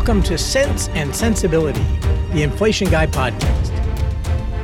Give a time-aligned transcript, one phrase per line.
[0.00, 1.84] Welcome to Sense and Sensibility,
[2.32, 3.70] the Inflation Guy podcast.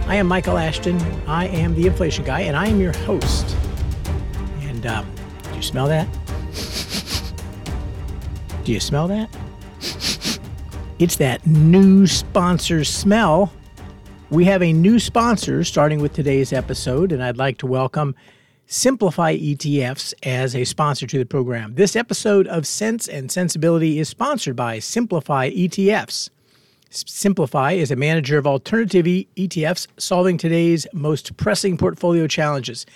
[0.06, 0.98] I am Michael Ashton.
[1.26, 3.54] I am the Inflation Guy, and I am your host.
[4.62, 5.06] And um,
[5.50, 6.08] do you smell that?
[8.64, 9.28] Do you smell that?
[10.98, 13.52] It's that new sponsor smell.
[14.30, 18.16] We have a new sponsor starting with today's episode, and I'd like to welcome
[18.68, 21.76] Simplify ETFs as a sponsor to the program.
[21.76, 26.30] This episode of Sense and Sensibility is sponsored by Simplify ETFs.
[26.90, 32.86] Simplify is a manager of alternative ETFs solving today's most pressing portfolio challenges.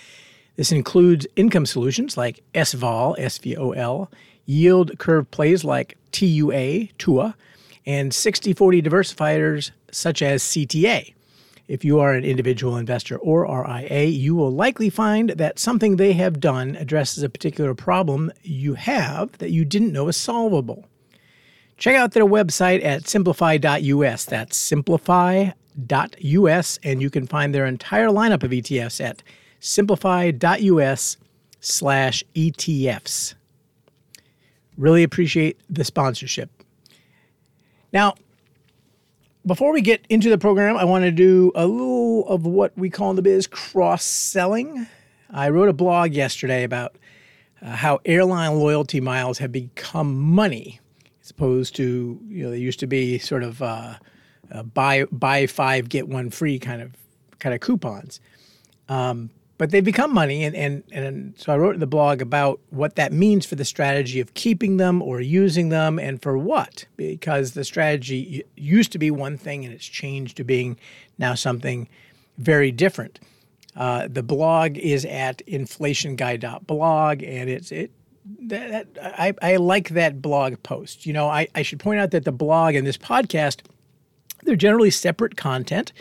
[0.57, 4.09] This includes income solutions like SVOL, SVOL,
[4.45, 7.33] yield curve plays like TUA, TUA,
[7.85, 11.13] and 60 40 diversifiers such as CTA.
[11.71, 16.11] If you are an individual investor or RIA, you will likely find that something they
[16.11, 20.89] have done addresses a particular problem you have that you didn't know was solvable.
[21.77, 24.25] Check out their website at simplify.us.
[24.25, 25.55] That's simplify.us,
[26.83, 29.23] and you can find their entire lineup of ETFs at
[29.61, 31.15] simplify.us
[31.61, 33.35] slash ETFs.
[34.75, 36.49] Really appreciate the sponsorship.
[37.93, 38.15] Now,
[39.45, 42.89] before we get into the program, I want to do a little of what we
[42.89, 44.87] call in the biz cross selling.
[45.29, 46.95] I wrote a blog yesterday about
[47.61, 50.79] uh, how airline loyalty miles have become money,
[51.21, 53.95] as opposed to you know they used to be sort of uh,
[54.51, 56.95] uh, buy buy five get one free kind of
[57.39, 58.19] kind of coupons.
[58.89, 59.29] Um,
[59.61, 60.43] but they've become money.
[60.43, 63.63] And, and, and so I wrote in the blog about what that means for the
[63.63, 68.97] strategy of keeping them or using them and for what, because the strategy used to
[68.97, 70.79] be one thing and it's changed to being
[71.19, 71.87] now something
[72.39, 73.19] very different.
[73.75, 77.91] Uh, the blog is at inflationguy.blog and it's it
[78.39, 81.05] that, that I, I like that blog post.
[81.05, 83.59] You know, I, I should point out that the blog and this podcast,
[84.41, 85.93] they're generally separate content.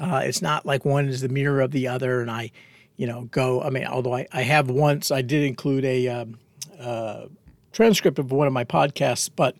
[0.00, 2.50] Uh, it's not like one is the mirror of the other, and I
[2.98, 3.62] you know, go.
[3.62, 6.38] I mean, although I, I have once, I did include a um,
[6.78, 7.26] uh,
[7.72, 9.56] transcript of one of my podcasts, but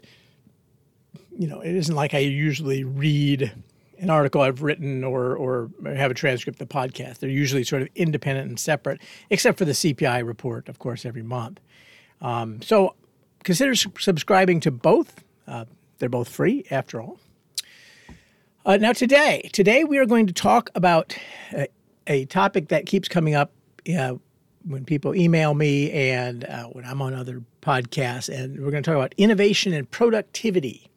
[1.38, 3.52] you know, it isn't like I usually read
[4.00, 7.20] an article I've written or or have a transcript of the podcast.
[7.20, 9.00] They're usually sort of independent and separate,
[9.30, 11.60] except for the CPI report, of course, every month.
[12.20, 12.96] Um, so
[13.44, 15.24] consider subscribing to both.
[15.46, 15.64] Uh,
[15.98, 17.18] they're both free, after all.
[18.66, 21.16] Uh, now, today, today we are going to talk about
[21.56, 21.64] uh,
[22.08, 23.52] a topic that keeps coming up
[23.96, 24.14] uh,
[24.66, 28.90] when people email me and uh, when I'm on other podcasts, and we're going to
[28.90, 30.90] talk about innovation and productivity.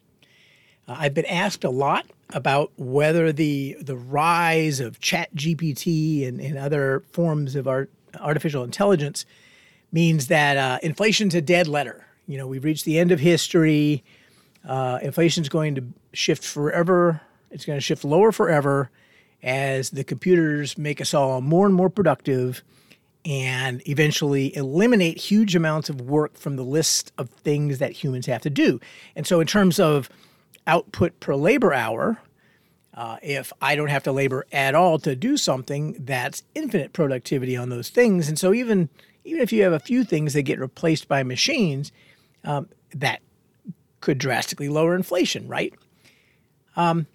[0.88, 6.40] Uh, I've been asked a lot about whether the the rise of Chat GPT and,
[6.40, 9.24] and other forms of art, artificial intelligence
[9.92, 12.06] means that uh, inflation's a dead letter.
[12.26, 14.02] You know, we've reached the end of history.
[14.66, 15.84] Uh, inflation's going to
[16.14, 17.20] shift forever.
[17.50, 18.90] It's going to shift lower forever
[19.42, 22.62] as the computers make us all more and more productive
[23.24, 28.42] and eventually eliminate huge amounts of work from the list of things that humans have
[28.42, 28.80] to do.
[29.14, 30.08] And so, in terms of
[30.66, 32.18] output per labor hour,
[32.94, 37.56] uh, if I don't have to labor at all to do something, that's infinite productivity
[37.56, 38.28] on those things.
[38.28, 38.88] And so, even
[39.24, 41.92] even if you have a few things that get replaced by machines,
[42.44, 43.20] um, that
[44.00, 45.72] could drastically lower inflation, right?
[46.74, 47.06] Um,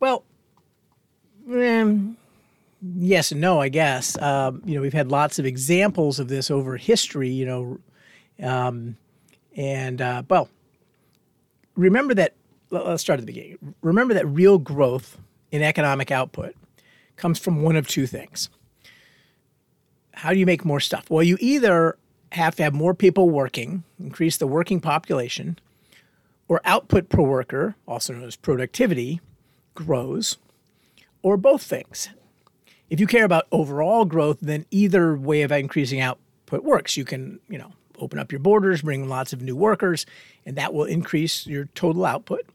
[0.00, 0.24] well,
[1.50, 2.16] um,
[2.96, 4.20] yes and no, I guess.
[4.20, 7.28] Um, you know, we've had lots of examples of this over history.
[7.28, 7.78] You know,
[8.42, 8.96] um,
[9.56, 10.48] and uh, well,
[11.74, 12.34] remember that.
[12.70, 13.74] Let's start at the beginning.
[13.80, 15.18] Remember that real growth
[15.52, 16.54] in economic output
[17.14, 18.50] comes from one of two things.
[20.12, 21.08] How do you make more stuff?
[21.08, 21.96] Well, you either
[22.32, 25.58] have to have more people working, increase the working population,
[26.48, 29.20] or output per worker, also known as productivity,
[29.76, 30.38] grows,
[31.22, 32.08] or both things.
[32.90, 36.96] If you care about overall growth, then either way of increasing output works.
[36.96, 40.06] You can, you know, open up your borders, bring lots of new workers,
[40.44, 42.46] and that will increase your total output.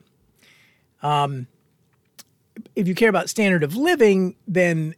[1.02, 1.48] Um,
[2.76, 4.96] if you care about standard of living, then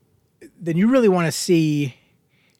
[0.59, 1.95] then you really want to see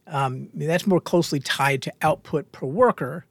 [0.08, 3.26] um, that's more closely tied to output per worker,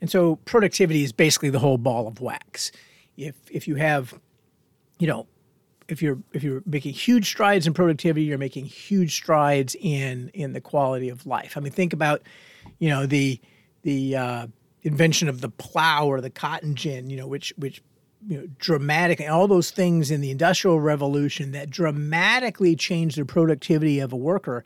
[0.00, 2.70] and so productivity is basically the whole ball of wax.
[3.16, 4.14] If if you have,
[4.98, 5.26] you know,
[5.88, 10.52] if you're if you're making huge strides in productivity, you're making huge strides in in
[10.52, 11.56] the quality of life.
[11.56, 12.22] I mean, think about,
[12.78, 13.40] you know, the
[13.82, 14.46] the uh,
[14.82, 17.82] invention of the plow or the cotton gin, you know, which which
[18.26, 23.98] you know dramatically all those things in the industrial revolution that dramatically changed the productivity
[23.98, 24.64] of a worker,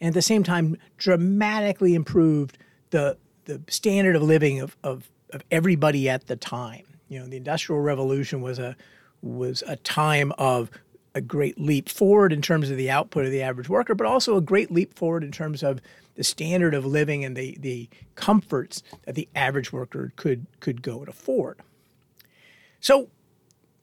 [0.00, 2.58] and at the same time dramatically improved
[2.90, 3.16] the
[3.46, 6.84] the standard of living of of of everybody at the time.
[7.08, 8.76] You know, the Industrial Revolution was a
[9.22, 10.70] was a time of
[11.14, 14.36] a great leap forward in terms of the output of the average worker, but also
[14.36, 15.80] a great leap forward in terms of
[16.14, 21.00] the standard of living and the, the comforts that the average worker could could go
[21.00, 21.60] and afford.
[22.80, 23.08] So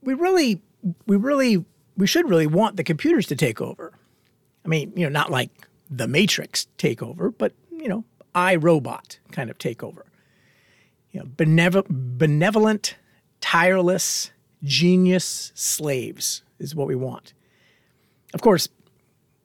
[0.02, 0.62] we really
[1.06, 1.66] we really
[1.98, 3.94] we should really want the computers to take over.
[4.64, 5.50] I mean, you know, not like
[5.90, 8.04] the Matrix takeover, but you know,
[8.36, 10.04] iRobot kind of takeover.
[11.12, 12.96] You know, benevolent
[13.42, 14.32] tireless,
[14.68, 17.34] genius slaves is what we want.
[18.34, 18.68] Of course,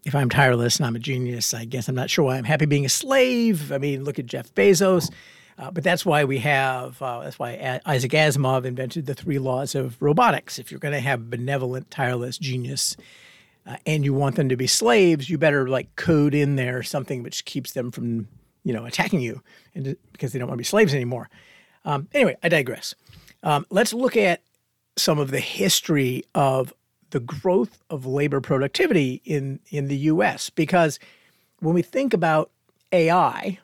[0.05, 2.67] if I'm tireless and I'm a genius, I guess I'm not sure why I'm happy
[2.67, 3.71] being a slave.
[3.71, 5.11] I mean, look at Jeff Bezos.
[5.59, 9.75] Uh, but that's why we have, uh, that's why Isaac Asimov invented the three laws
[9.75, 10.59] of robotics.
[10.59, 12.97] If you're going to have benevolent, tireless genius
[13.67, 17.23] uh, and you want them to be slaves, you better like code in there something
[17.23, 18.27] which keeps them from,
[18.65, 19.43] you know, attacking you
[19.75, 21.29] and, because they don't want to be slaves anymore.
[21.85, 22.95] Um, anyway, I digress.
[23.43, 24.41] Um, let's look at
[24.97, 26.73] some of the history of
[27.11, 30.99] the growth of labor productivity in, in the US because
[31.61, 32.51] when we think about
[32.91, 33.59] AI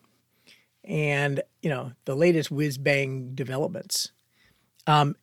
[0.85, 4.13] and you know the latest whiz bang developments,
[4.87, 5.17] um,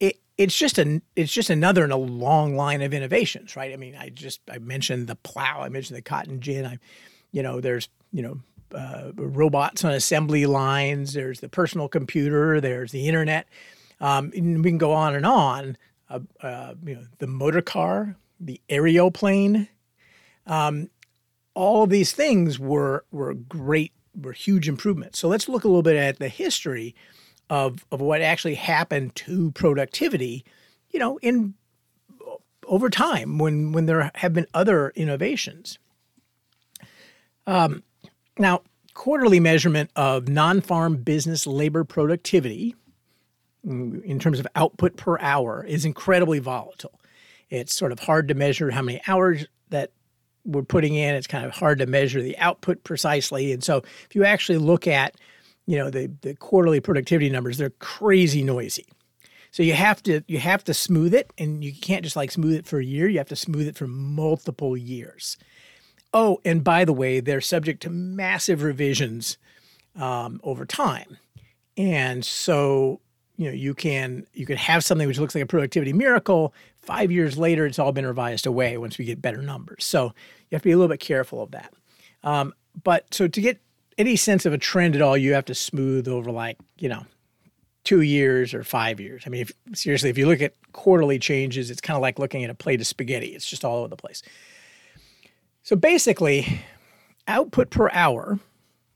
[0.00, 3.72] it, it's just an it's just another in a long line of innovations, right?
[3.72, 6.78] I mean, I just I mentioned the plow, I mentioned the cotton gin, I,
[7.30, 8.40] you know, there's you know
[8.74, 11.12] uh, robots on assembly lines.
[11.12, 12.60] There's the personal computer.
[12.60, 13.46] There's the internet.
[14.00, 15.76] Um, and we can go on and on.
[16.08, 19.68] Uh, uh, you know, the motor car, the aeroplane.
[20.46, 20.90] Um,
[21.54, 25.18] all of these things were were great, were huge improvements.
[25.18, 26.94] So let's look a little bit at the history
[27.50, 30.44] of of what actually happened to productivity.
[30.90, 31.54] You know, in
[32.66, 35.78] over time when when there have been other innovations.
[37.48, 37.82] Um,
[38.38, 38.62] now,
[38.94, 42.74] quarterly measurement of non farm business labor productivity
[43.66, 47.00] in terms of output per hour is incredibly volatile.
[47.50, 49.90] It's sort of hard to measure how many hours that
[50.44, 51.14] we're putting in.
[51.14, 53.52] It's kind of hard to measure the output precisely.
[53.52, 55.16] And so if you actually look at,
[55.66, 58.86] you know, the, the quarterly productivity numbers, they're crazy noisy.
[59.50, 62.54] So you have to you have to smooth it and you can't just like smooth
[62.54, 63.08] it for a year.
[63.08, 65.38] You have to smooth it for multiple years.
[66.12, 69.38] Oh, and by the way, they're subject to massive revisions
[69.94, 71.18] um, over time.
[71.76, 73.00] And so,
[73.36, 76.54] you know, you can you can have something which looks like a productivity miracle.
[76.78, 79.84] Five years later, it's all been revised away once we get better numbers.
[79.84, 81.72] So you have to be a little bit careful of that.
[82.22, 83.60] Um, but so to get
[83.98, 87.04] any sense of a trend at all, you have to smooth over like you know
[87.84, 89.22] two years or five years.
[89.26, 92.42] I mean, if, seriously, if you look at quarterly changes, it's kind of like looking
[92.42, 93.28] at a plate of spaghetti.
[93.28, 94.22] It's just all over the place.
[95.62, 96.60] So basically,
[97.28, 98.38] output per hour,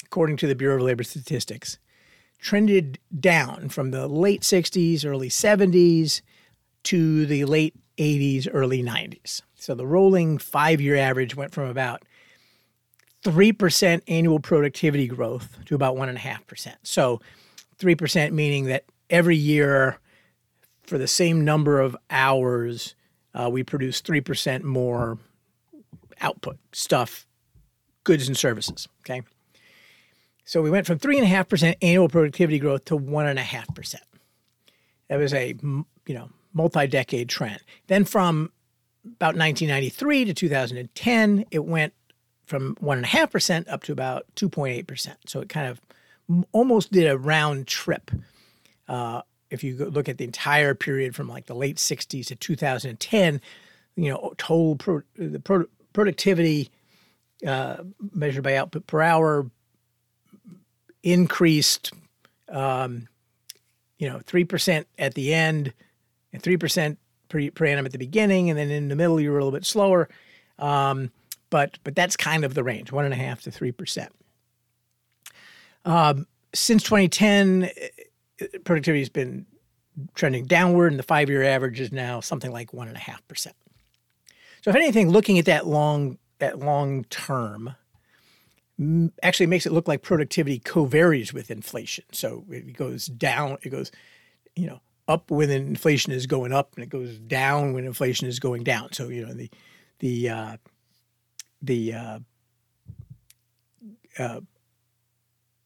[0.05, 1.79] according to the Bureau of Labor Statistics,
[2.41, 6.23] trended down from the late 60s, early 70s
[6.85, 9.43] to the late 80s, early 90s.
[9.57, 12.03] So the rolling five year average went from about
[13.25, 16.75] 3% annual productivity growth to about 1.5%.
[16.83, 17.21] So
[17.79, 19.99] 3% meaning that every year,
[20.83, 22.95] for the same number of hours,
[23.35, 25.19] uh, we produce 3% more
[26.21, 27.27] output, stuff,
[28.05, 28.89] goods and services.
[29.03, 29.23] Okay.
[30.51, 33.95] So we went from 3.5% annual productivity growth to 1.5%.
[35.07, 37.61] That was a, you know, multi-decade trend.
[37.87, 38.51] Then from
[39.05, 41.93] about 1993 to 2010, it went
[42.47, 45.15] from 1.5% up to about 2.8%.
[45.27, 45.81] So it kind of
[46.51, 48.11] almost did a round trip.
[48.89, 53.41] Uh, if you look at the entire period from like the late 60s to 2010,
[53.95, 56.71] you know, total pro, the pro, productivity
[57.47, 57.77] uh,
[58.13, 59.49] measured by output per hour
[61.03, 61.93] increased,
[62.49, 63.09] um,
[63.99, 65.73] you know, three percent at the end
[66.33, 69.31] and three percent per, per annum at the beginning, and then in the middle you
[69.31, 70.09] were a little bit slower.
[70.59, 71.11] Um,
[71.49, 74.13] but but that's kind of the range, one and a half to three percent.
[75.85, 77.71] Um, since 2010,
[78.65, 79.47] productivity has been
[80.15, 83.57] trending downward, and the five-year average is now something like one and a half percent.
[84.63, 87.75] So if anything, looking at that long that long term
[89.23, 92.05] actually makes it look like productivity co-varies with inflation.
[92.13, 93.91] So it goes down, it goes,
[94.57, 98.39] you know, up when inflation is going up, and it goes down when inflation is
[98.39, 98.93] going down.
[98.93, 99.51] So you know the
[99.99, 100.57] the uh,
[101.61, 102.19] the uh,
[104.19, 104.41] uh,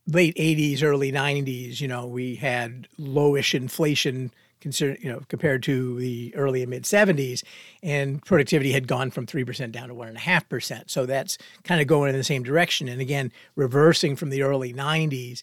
[0.07, 4.31] late '80s, early '90s, you know, we had lowish inflation
[4.65, 7.43] you know, compared to the early and mid 70s,
[7.83, 10.91] and productivity had gone from 3% down to 1.5%.
[10.91, 12.89] So that's kind of going in the same direction.
[12.89, 15.43] And again, reversing from the early 90s,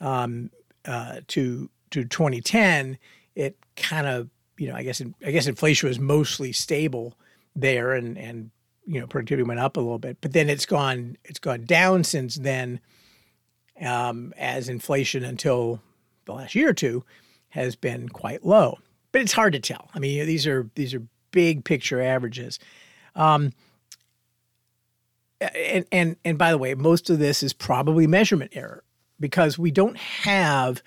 [0.00, 0.50] um,
[0.86, 2.98] uh, to to 2010,
[3.34, 7.14] it kind of you know I guess I guess inflation was mostly stable
[7.54, 8.50] there, and and
[8.86, 12.04] you know productivity went up a little bit, but then it's gone it's gone down
[12.04, 12.80] since then
[13.80, 15.80] um, as inflation until
[16.26, 17.04] the last year or two
[17.50, 18.78] has been quite low.
[19.12, 19.90] But it's hard to tell.
[19.94, 22.58] I mean, these are these are big picture averages.
[23.14, 23.52] Um,
[25.40, 28.84] and and and by the way, most of this is probably measurement error
[29.18, 30.82] because we don't have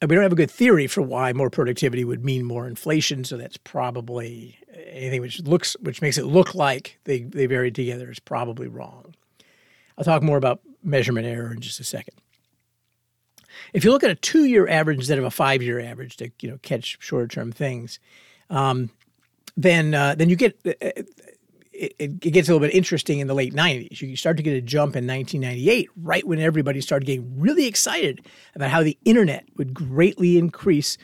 [0.00, 3.24] we don't have a good theory for why more productivity would mean more inflation.
[3.24, 4.58] So that's probably
[4.88, 9.14] anything which looks which makes it look like they they vary together is probably wrong.
[9.96, 12.14] I'll talk more about measurement error in just a second.
[13.72, 16.58] If you look at a two-year average instead of a five-year average to you know
[16.62, 17.98] catch shorter-term things,
[18.50, 18.90] um,
[19.56, 20.72] then uh, then you get uh,
[21.72, 24.00] it, it, gets a little bit interesting in the late 90s.
[24.00, 28.24] You start to get a jump in 1998, right when everybody started getting really excited
[28.54, 30.98] about how the internet would greatly increase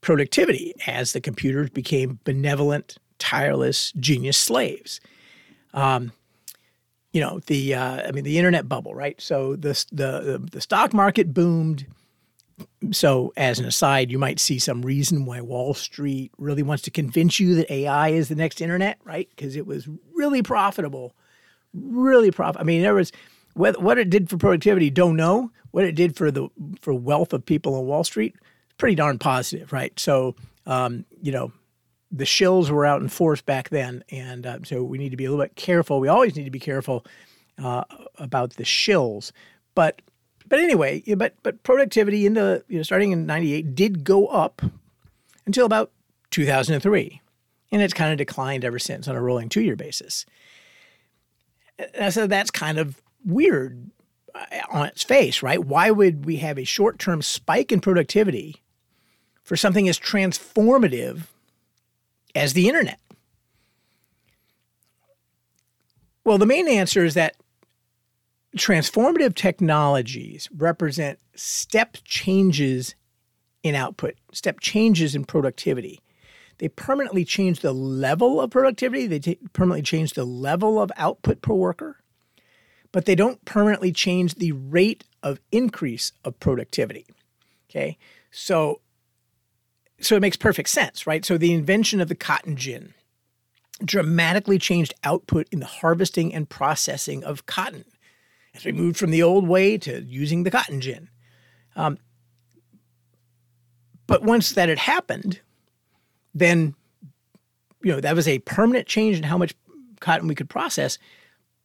[0.00, 5.00] productivity as the computers became benevolent, tireless, genius slaves.
[5.72, 6.12] Um,
[7.14, 9.18] you know the uh, I mean the internet bubble, right?
[9.18, 11.86] So the the the stock market boomed
[12.92, 16.90] so, as an aside, you might see some reason why Wall Street really wants to
[16.90, 19.28] convince you that AI is the next internet, right?
[19.30, 21.14] Because it was really profitable,
[21.72, 22.60] really profit.
[22.60, 23.10] I mean, there was
[23.54, 25.50] what, what it did for productivity, don't know.
[25.70, 26.48] What it did for the
[26.80, 28.36] for wealth of people on Wall Street,
[28.78, 29.98] pretty darn positive, right?
[29.98, 31.52] So, um, you know,
[32.14, 35.24] the shills were out in force back then, and uh, so we need to be
[35.24, 35.98] a little bit careful.
[35.98, 37.04] We always need to be careful
[37.62, 37.82] uh,
[38.18, 39.32] about the shills,
[39.74, 40.00] but
[40.46, 44.62] but anyway, but but productivity in the you know starting in '98 did go up
[45.44, 45.90] until about
[46.30, 47.20] 2003,
[47.72, 50.24] and it's kind of declined ever since on a rolling two-year basis.
[51.94, 53.90] And so that's kind of weird
[54.32, 55.62] uh, on its face, right?
[55.62, 58.62] Why would we have a short-term spike in productivity
[59.42, 61.26] for something as transformative
[62.34, 62.98] as the internet?
[66.24, 67.36] Well, the main answer is that
[68.56, 72.94] transformative technologies represent step changes
[73.62, 76.00] in output, step changes in productivity.
[76.58, 81.42] They permanently change the level of productivity, they t- permanently change the level of output
[81.42, 81.96] per worker,
[82.92, 87.06] but they don't permanently change the rate of increase of productivity.
[87.68, 87.98] Okay?
[88.30, 88.80] So
[90.04, 91.24] so it makes perfect sense, right?
[91.24, 92.94] So the invention of the cotton gin
[93.84, 97.84] dramatically changed output in the harvesting and processing of cotton
[98.54, 101.08] as we moved from the old way to using the cotton gin.
[101.76, 101.98] Um,
[104.06, 105.40] but once that had happened,
[106.34, 106.74] then
[107.82, 109.54] you know that was a permanent change in how much
[110.00, 110.98] cotton we could process.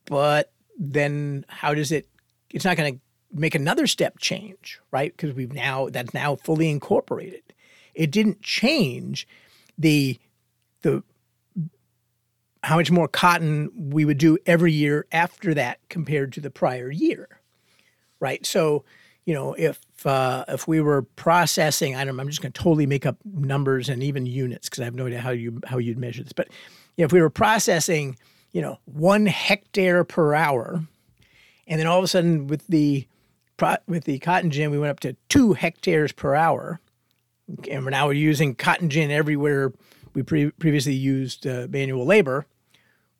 [0.05, 2.07] But then how does it?
[2.49, 2.99] It's not going to
[3.31, 5.15] make another step change, right?
[5.15, 7.43] Because we've now that's now fully incorporated.
[7.93, 9.27] It didn't change
[9.77, 10.19] the
[10.81, 11.03] the
[12.63, 16.91] how much more cotton we would do every year after that compared to the prior
[16.91, 17.27] year,
[18.19, 18.45] right?
[18.45, 18.83] So,
[19.25, 22.85] you know, if uh, if we were processing, I don't, I'm just going to totally
[22.85, 25.97] make up numbers and even units because I have no idea how you how you'd
[25.97, 26.33] measure this.
[26.33, 26.49] But
[26.97, 28.17] you know, if we were processing,
[28.51, 30.83] you know, one hectare per hour,
[31.67, 33.07] and then all of a sudden with the
[33.87, 36.79] with the cotton gin, we went up to two hectares per hour,
[37.69, 39.73] and we're now using cotton gin everywhere
[40.13, 42.45] we pre- previously used uh, manual labor.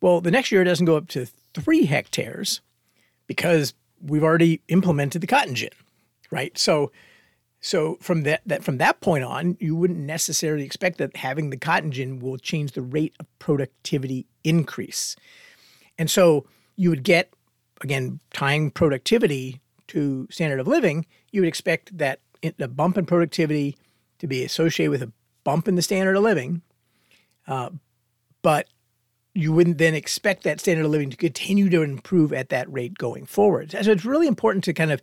[0.00, 2.60] Well, the next year it doesn't go up to three hectares
[3.26, 5.70] because we've already implemented the cotton gin,
[6.30, 6.56] right?
[6.56, 6.90] So,
[7.60, 11.58] so from that, that from that point on, you wouldn't necessarily expect that having the
[11.58, 15.16] cotton gin will change the rate of productivity increase,
[15.98, 16.46] and so
[16.76, 17.34] you would get
[17.82, 21.04] again tying productivity to standard of living.
[21.32, 22.20] You would expect that
[22.56, 23.76] the bump in productivity
[24.20, 25.12] to be associated with a
[25.44, 26.62] bump in the standard of living,
[27.46, 27.70] uh,
[28.42, 28.66] but
[29.34, 32.98] you wouldn't then expect that standard of living to continue to improve at that rate
[32.98, 33.70] going forward.
[33.70, 35.00] So it's really important to kind of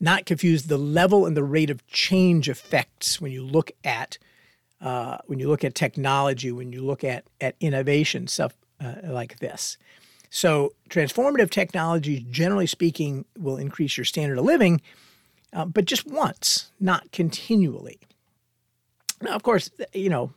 [0.00, 4.18] not confuse the level and the rate of change effects when you look at
[4.80, 9.40] uh, when you look at technology, when you look at at innovation stuff uh, like
[9.40, 9.76] this.
[10.30, 14.80] So transformative technologies, generally speaking, will increase your standard of living,
[15.52, 17.98] uh, but just once, not continually.
[19.20, 20.32] Now, of course, you know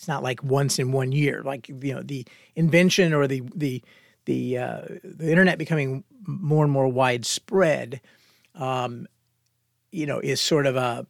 [0.00, 1.42] it's not like once in one year.
[1.42, 3.82] Like you know, the invention or the the
[4.24, 8.00] the uh, the internet becoming more and more widespread,
[8.54, 9.06] um,
[9.92, 11.06] you know, is sort of a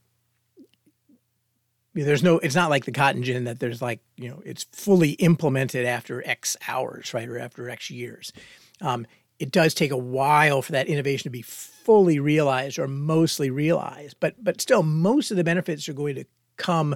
[1.94, 5.10] there's no it's not like the cotton gin that there's like you know it's fully
[5.12, 8.32] implemented after x hours right or after x years
[8.80, 9.06] um,
[9.40, 14.16] it does take a while for that innovation to be fully realized or mostly realized.
[14.20, 16.24] But but still, most of the benefits are going to
[16.60, 16.94] come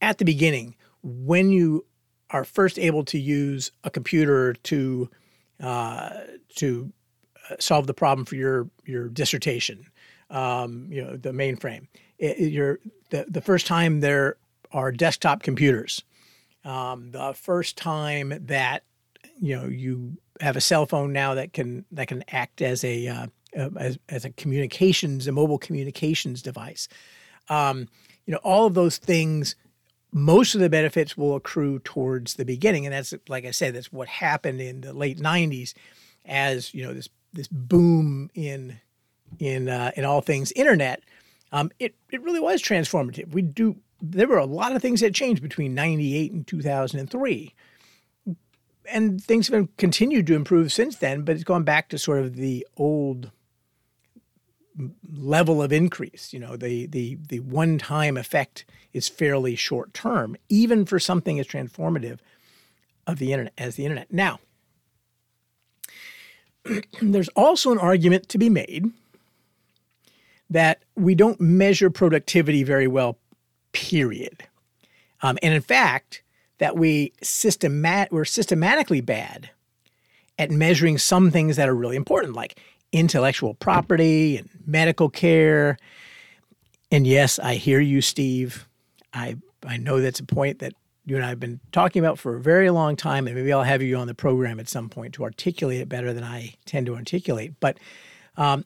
[0.00, 1.86] at the beginning when you
[2.30, 5.08] are first able to use a computer to
[5.62, 6.10] uh,
[6.56, 6.92] to
[7.48, 9.86] uh, solve the problem for your your dissertation,
[10.30, 11.86] um, you know, the mainframe.
[12.18, 14.36] It, it, the the first time there
[14.72, 16.02] are desktop computers,
[16.64, 18.82] um, the first time that
[19.40, 23.06] you know you have a cell phone now that can that can act as a
[23.06, 23.26] uh,
[23.76, 26.88] as, as a communications a mobile communications device.
[27.48, 27.88] Um,
[28.26, 29.56] you know, all of those things
[30.16, 32.86] most of the benefits will accrue towards the beginning.
[32.86, 35.74] And that's like i said that's what happened in the late 90s
[36.24, 38.80] as you know this this boom in
[39.38, 41.02] in uh, in all things internet.
[41.52, 43.32] Um, it it really was transformative.
[43.32, 47.54] We do there were a lot of things that changed between 98 and 2003
[48.86, 52.36] and things have continued to improve since then but it's gone back to sort of
[52.36, 53.30] the old
[55.12, 56.32] level of increase.
[56.32, 61.38] You know, the the the one time effect is fairly short term, even for something
[61.38, 62.18] as transformative
[63.06, 64.12] of the internet as the internet.
[64.12, 64.40] Now,
[67.02, 68.90] there's also an argument to be made
[70.50, 73.18] that we don't measure productivity very well.
[73.72, 74.44] Period.
[75.22, 76.22] Um, and in fact,
[76.58, 79.50] that we systemat- we're systematically bad
[80.38, 82.58] at measuring some things that are really important, like
[82.94, 85.76] intellectual property and medical care.
[86.90, 88.66] And yes, I hear you, Steve.
[89.12, 89.36] I
[89.66, 90.74] I know that's a point that
[91.04, 93.62] you and I have been talking about for a very long time, and maybe I'll
[93.62, 96.86] have you on the program at some point to articulate it better than I tend
[96.86, 97.54] to articulate.
[97.60, 97.78] But,
[98.36, 98.64] um,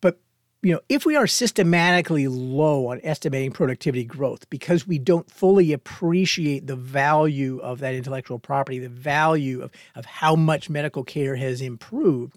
[0.00, 0.18] but
[0.62, 5.72] you know, if we are systematically low on estimating productivity growth because we don't fully
[5.72, 11.36] appreciate the value of that intellectual property, the value of of how much medical care
[11.36, 12.36] has improved,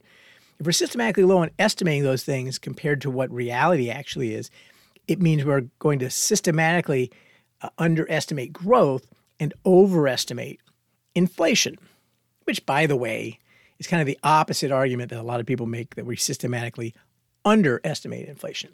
[0.62, 4.52] if we're systematically low in estimating those things compared to what reality actually is,
[5.08, 7.12] it means we're going to systematically
[7.64, 9.08] uh, underestimate growth
[9.40, 10.60] and overestimate
[11.16, 11.80] inflation,
[12.44, 13.40] which, by the way,
[13.80, 16.94] is kind of the opposite argument that a lot of people make that we systematically
[17.44, 18.70] underestimate inflation.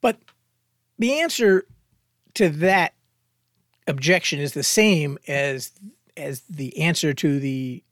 [0.00, 0.20] But
[1.00, 1.66] the answer
[2.34, 2.94] to that
[3.88, 5.72] objection is the same as
[6.16, 7.82] as the answer to the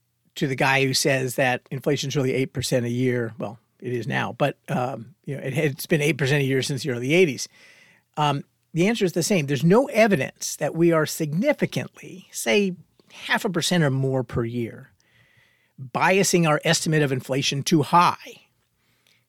[0.40, 3.34] to the guy who says that inflation is really 8% a year.
[3.38, 6.82] Well, it is now, but um, you know, it, has been 8% a year since
[6.82, 7.46] the early 80s.
[8.16, 9.46] Um, the answer is the same.
[9.46, 12.74] There's no evidence that we are significantly, say,
[13.12, 14.92] half a percent or more per year,
[15.78, 18.46] biasing our estimate of inflation too high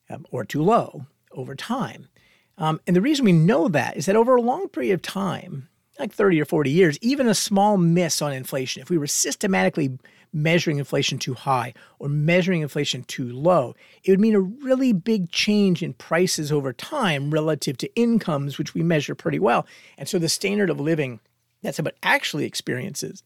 [0.08, 2.08] um, or too low over time.
[2.56, 5.68] Um, and the reason we know that is that over a long period of time,
[5.98, 9.98] like 30 or 40 years, even a small miss on inflation, if we were systematically
[10.32, 13.74] measuring inflation too high or measuring inflation too low.
[14.02, 18.74] It would mean a really big change in prices over time relative to incomes, which
[18.74, 19.66] we measure pretty well.
[19.98, 21.20] And so the standard of living
[21.62, 23.22] that's what actually experiences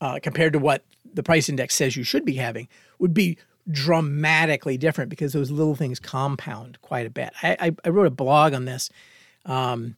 [0.00, 3.38] uh, compared to what the price index says you should be having would be
[3.70, 7.32] dramatically different because those little things compound quite a bit.
[7.42, 8.90] I, I, I wrote a blog on this
[9.46, 9.96] um,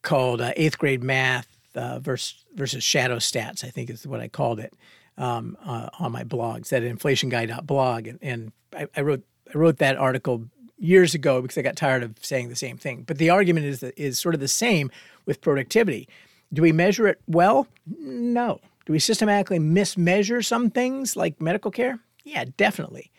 [0.00, 4.28] called uh, Eighth Grade Math uh, versus, versus Shadow Stats, I think is what I
[4.28, 4.72] called it
[5.18, 9.96] um, uh, on my blogs at inflationguy.blog, and, and I, I, wrote I wrote that
[9.96, 10.44] article
[10.78, 13.02] years ago because I got tired of saying the same thing.
[13.06, 14.90] But the argument is that is sort of the same
[15.26, 16.08] with productivity.
[16.52, 17.66] Do we measure it well?
[17.86, 18.60] No.
[18.86, 21.98] Do we systematically mismeasure some things like medical care?
[22.24, 23.10] Yeah, definitely.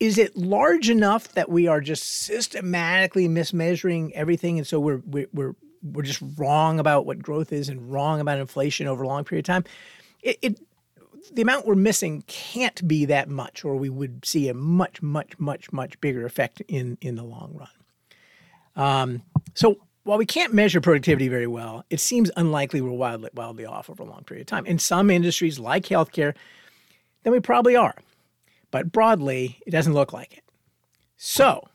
[0.00, 5.54] Is it large enough that we are just systematically mismeasuring everything, and so we're we're
[5.82, 9.44] we're just wrong about what growth is and wrong about inflation over a long period
[9.44, 9.64] of time?
[10.22, 10.60] It, it
[11.32, 15.38] the amount we're missing can't be that much, or we would see a much, much,
[15.38, 17.68] much, much bigger effect in in the long run.
[18.76, 19.22] Um,
[19.54, 23.90] so while we can't measure productivity very well, it seems unlikely we're wildly, wildly off
[23.90, 24.66] over a long period of time.
[24.66, 26.34] In some industries, like healthcare,
[27.22, 27.94] then we probably are.
[28.70, 30.44] But broadly, it doesn't look like it.
[31.16, 31.68] So,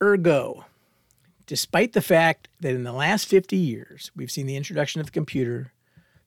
[0.00, 0.64] ergo,
[1.46, 5.12] despite the fact that in the last 50 years, we've seen the introduction of the
[5.12, 5.72] computer,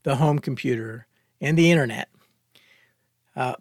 [0.04, 1.07] the home computer,
[1.42, 2.10] and the internet,
[3.36, 3.56] uh,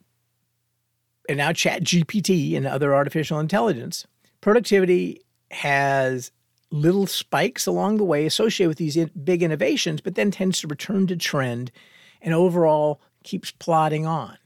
[1.29, 4.07] and now Chat GPT and other artificial intelligence,
[4.41, 6.31] productivity has
[6.71, 11.07] little spikes along the way associated with these big innovations, but then tends to return
[11.07, 11.71] to trend
[12.21, 14.37] and overall keeps plodding on.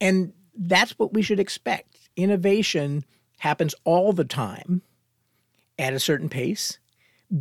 [0.00, 2.10] And that's what we should expect.
[2.16, 3.04] Innovation
[3.38, 4.82] happens all the time
[5.78, 6.78] at a certain pace.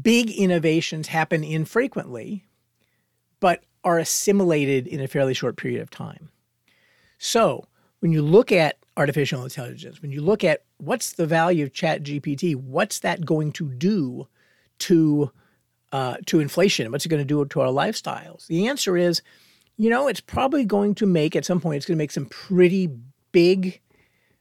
[0.02, 2.46] Big innovations happen infrequently,
[3.40, 6.30] but are assimilated in a fairly short period of time.
[7.20, 7.66] So
[8.00, 12.04] when you look at artificial intelligence, when you look at what's the value of Chat
[12.04, 14.28] GPT, what's that going to do
[14.80, 15.32] to
[15.94, 16.92] uh, to inflation?
[16.92, 18.46] What's it going to do to our lifestyles?
[18.48, 19.22] The answer is,
[19.78, 22.26] you know, it's probably going to make at some point it's going to make some
[22.26, 22.90] pretty
[23.32, 23.80] big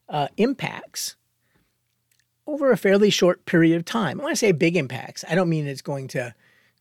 [0.08, 1.14] uh, impacts
[2.48, 4.18] over a fairly short period of time.
[4.18, 6.34] When I say big impacts, I don't mean it's going to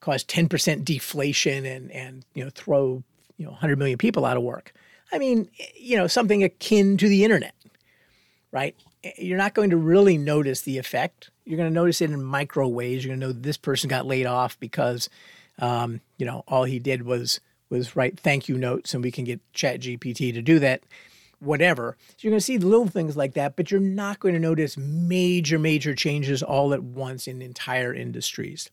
[0.06, 3.04] cause 10% deflation and and you know throw
[3.38, 4.72] you know 100 million people out of work.
[5.12, 7.56] I mean, you know, something akin to the internet,
[8.52, 8.76] right?
[9.18, 11.32] You're not going to really notice the effect.
[11.44, 13.04] You're going to notice it in micro ways.
[13.04, 15.10] You're going to know this person got laid off because,
[15.60, 17.40] um, you know, all he did was
[17.70, 20.84] was write thank you notes, and we can get Chat GPT to do that.
[21.40, 21.98] Whatever.
[22.10, 24.78] So you're going to see little things like that, but you're not going to notice
[24.78, 28.70] major, major changes all at once in entire industries.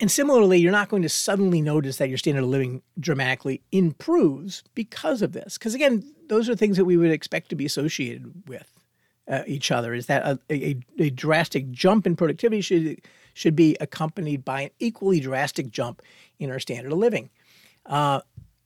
[0.00, 4.62] And similarly, you're not going to suddenly notice that your standard of living dramatically improves
[4.74, 5.58] because of this.
[5.58, 8.70] Because again, those are things that we would expect to be associated with
[9.28, 9.94] uh, each other.
[9.94, 13.00] Is that a, a, a, drastic jump in productivity should
[13.32, 16.02] should be accompanied by an equally drastic jump
[16.38, 17.30] in our standard of living.
[17.86, 18.20] Uh,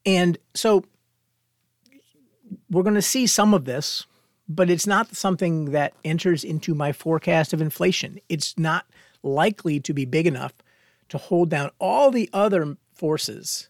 [0.05, 0.85] and so
[2.71, 4.07] we're going to see some of this,
[4.49, 8.21] but it's not something that enters into my forecast of inflation.
[8.29, 8.87] It's not
[9.23, 10.53] likely to be big enough
[11.09, 13.69] to hold down all the other forces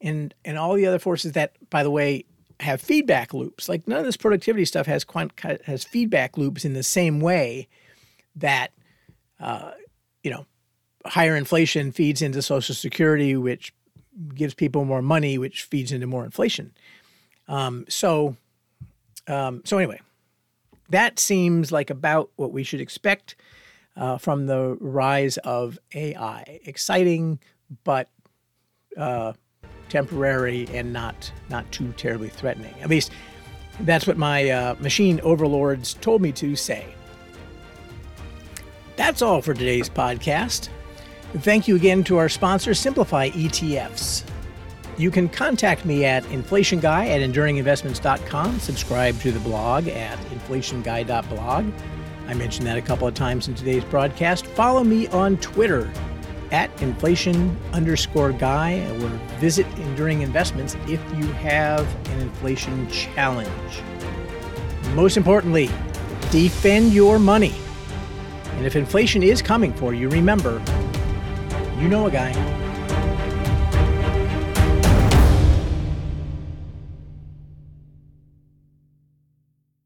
[0.00, 2.24] and and all the other forces that by the way
[2.60, 3.68] have feedback loops.
[3.68, 5.32] Like none of this productivity stuff has quant-
[5.64, 7.68] has feedback loops in the same way
[8.36, 8.72] that
[9.40, 9.72] uh,
[10.22, 10.46] you know
[11.06, 13.72] higher inflation feeds into social security which
[14.34, 16.72] gives people more money which feeds into more inflation.
[17.46, 18.36] Um, so
[19.26, 20.00] um, so anyway
[20.90, 23.36] that seems like about what we should expect
[23.98, 26.60] uh, from the rise of AI.
[26.64, 27.38] Exciting,
[27.84, 28.08] but
[28.96, 29.32] uh,
[29.88, 32.74] temporary and not not too terribly threatening.
[32.80, 33.10] At least
[33.80, 36.86] that's what my uh, machine overlords told me to say.
[38.96, 40.68] That's all for today's podcast.
[41.38, 44.24] Thank you again to our sponsor, Simplify ETFs.
[44.96, 48.58] You can contact me at inflationguy at enduringinvestments.com.
[48.58, 51.72] Subscribe to the blog at inflationguy.blog.
[52.28, 54.44] I mentioned that a couple of times in today's broadcast.
[54.44, 55.90] Follow me on Twitter
[56.50, 59.08] at inflation underscore guy or
[59.40, 63.82] visit Enduring Investments if you have an inflation challenge.
[64.94, 65.70] Most importantly,
[66.30, 67.54] defend your money.
[68.56, 70.62] And if inflation is coming for you, remember,
[71.78, 72.57] you know a guy.